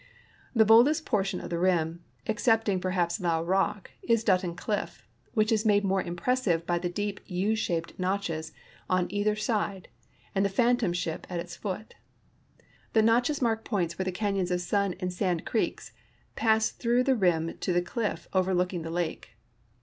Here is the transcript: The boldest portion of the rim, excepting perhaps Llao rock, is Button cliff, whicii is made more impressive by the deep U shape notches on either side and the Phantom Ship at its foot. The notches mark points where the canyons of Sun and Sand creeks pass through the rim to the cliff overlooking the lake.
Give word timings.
The 0.55 0.65
boldest 0.65 1.05
portion 1.05 1.39
of 1.39 1.51
the 1.51 1.59
rim, 1.59 2.03
excepting 2.25 2.81
perhaps 2.81 3.19
Llao 3.19 3.43
rock, 3.47 3.91
is 4.01 4.23
Button 4.23 4.55
cliff, 4.55 5.07
whicii 5.35 5.51
is 5.51 5.63
made 5.63 5.83
more 5.83 6.01
impressive 6.01 6.65
by 6.65 6.79
the 6.79 6.89
deep 6.89 7.19
U 7.27 7.55
shape 7.55 7.99
notches 7.99 8.51
on 8.89 9.05
either 9.11 9.35
side 9.35 9.89
and 10.33 10.43
the 10.43 10.49
Phantom 10.49 10.91
Ship 10.91 11.27
at 11.29 11.39
its 11.39 11.55
foot. 11.55 11.93
The 12.93 13.03
notches 13.03 13.43
mark 13.43 13.63
points 13.63 13.99
where 13.99 14.03
the 14.05 14.11
canyons 14.11 14.49
of 14.49 14.61
Sun 14.61 14.95
and 14.99 15.13
Sand 15.13 15.45
creeks 15.45 15.93
pass 16.35 16.71
through 16.71 17.03
the 17.03 17.15
rim 17.15 17.55
to 17.59 17.71
the 17.71 17.79
cliff 17.83 18.27
overlooking 18.33 18.81
the 18.81 18.89
lake. 18.89 19.35